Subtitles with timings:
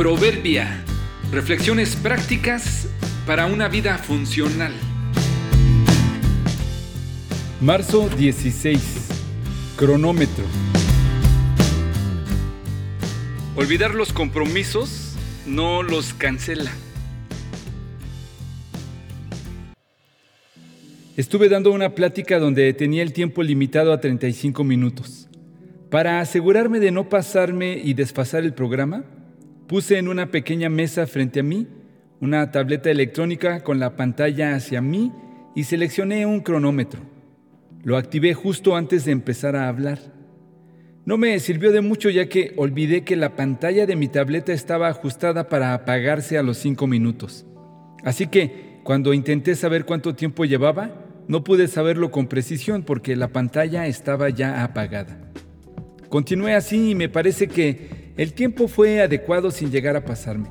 [0.00, 0.82] Proverbia.
[1.30, 2.88] Reflexiones prácticas
[3.26, 4.72] para una vida funcional.
[7.60, 9.08] Marzo 16.
[9.76, 10.44] Cronómetro.
[13.56, 16.70] Olvidar los compromisos no los cancela.
[21.18, 25.28] Estuve dando una plática donde tenía el tiempo limitado a 35 minutos.
[25.90, 29.04] Para asegurarme de no pasarme y desfasar el programa,
[29.70, 31.68] puse en una pequeña mesa frente a mí
[32.20, 35.12] una tableta electrónica con la pantalla hacia mí
[35.54, 37.02] y seleccioné un cronómetro.
[37.84, 40.00] Lo activé justo antes de empezar a hablar.
[41.04, 44.88] No me sirvió de mucho ya que olvidé que la pantalla de mi tableta estaba
[44.88, 47.46] ajustada para apagarse a los cinco minutos.
[48.02, 53.28] Así que cuando intenté saber cuánto tiempo llevaba, no pude saberlo con precisión porque la
[53.28, 55.30] pantalla estaba ya apagada.
[56.08, 60.50] Continué así y me parece que el tiempo fue adecuado sin llegar a pasarme.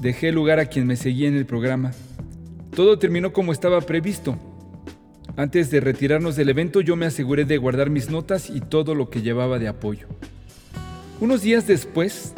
[0.00, 1.92] Dejé lugar a quien me seguía en el programa.
[2.76, 4.36] Todo terminó como estaba previsto.
[5.34, 9.08] Antes de retirarnos del evento yo me aseguré de guardar mis notas y todo lo
[9.08, 10.08] que llevaba de apoyo.
[11.20, 12.34] Unos días después,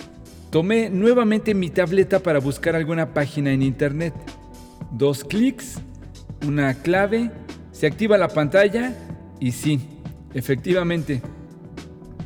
[0.50, 4.14] tomé nuevamente mi tableta para buscar alguna página en internet.
[4.92, 5.80] Dos clics,
[6.46, 7.32] una clave
[7.72, 8.94] se activa la pantalla
[9.40, 9.80] y sí,
[10.34, 11.20] efectivamente,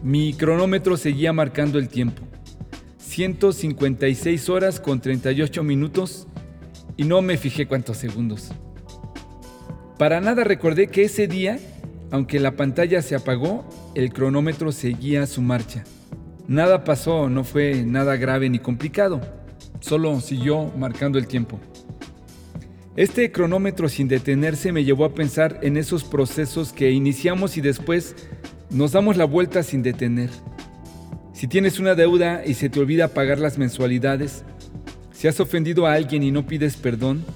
[0.03, 2.26] mi cronómetro seguía marcando el tiempo.
[3.17, 6.27] 156 horas con 38 minutos
[6.99, 8.51] y no me fijé cuántos segundos.
[9.99, 11.59] Para nada recordé que ese día,
[12.11, 15.85] aunque la pantalla se apagó, el cronómetro seguía su marcha.
[16.47, 19.23] Nada pasó, no fue nada grave ni complicado,
[19.81, 21.59] solo siguió marcando el tiempo.
[22.97, 28.15] Este cronómetro sin detenerse me llevó a pensar en esos procesos que iniciamos y después
[28.69, 30.29] nos damos la vuelta sin detener.
[31.37, 34.43] Si tienes una deuda y se te olvida pagar las mensualidades,
[35.13, 37.27] si has ofendido a alguien y no pides perdón,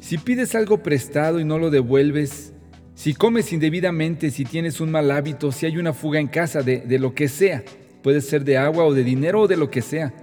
[0.00, 2.54] si pides algo prestado y no lo devuelves,
[2.94, 6.78] si comes indebidamente, si tienes un mal hábito, si hay una fuga en casa de,
[6.78, 7.62] de lo que sea,
[8.02, 10.14] puede ser de agua o de dinero o de lo que sea,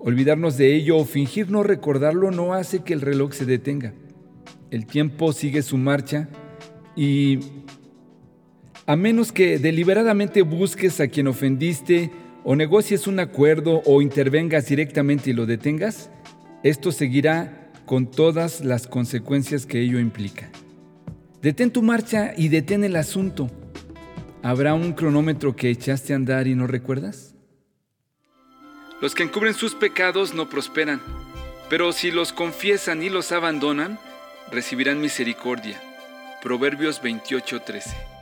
[0.00, 3.94] olvidarnos de ello o fingir no recordarlo no hace que el reloj se detenga.
[4.72, 6.28] El tiempo sigue su marcha
[6.96, 7.38] y
[8.84, 12.10] a menos que deliberadamente busques a quien ofendiste
[12.44, 16.10] o negocies un acuerdo o intervengas directamente y lo detengas,
[16.62, 20.50] esto seguirá con todas las consecuencias que ello implica.
[21.42, 23.50] Detén tu marcha y detén el asunto.
[24.42, 27.34] ¿Habrá un cronómetro que echaste a andar y no recuerdas?
[29.00, 31.00] Los que encubren sus pecados no prosperan,
[31.68, 33.98] pero si los confiesan y los abandonan,
[34.50, 35.80] recibirán misericordia.
[36.42, 38.13] Proverbios 28:13.